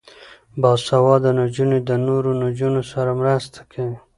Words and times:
باسواده 0.61 1.31
نجونې 1.39 1.79
د 1.89 1.91
نورو 2.07 2.31
نجونو 2.43 2.81
سره 2.91 3.11
مرسته 3.21 3.59
کوي. 3.71 3.97